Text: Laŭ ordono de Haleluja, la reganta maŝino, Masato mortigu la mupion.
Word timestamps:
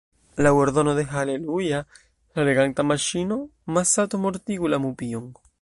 Laŭ 0.45 0.51
ordono 0.59 0.95
de 0.99 1.03
Haleluja, 1.11 1.83
la 2.39 2.47
reganta 2.49 2.89
maŝino, 2.95 3.41
Masato 3.77 4.25
mortigu 4.27 4.77
la 4.77 4.85
mupion. 4.89 5.35